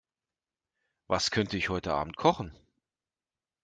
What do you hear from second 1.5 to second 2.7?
ich heute Abend kochen?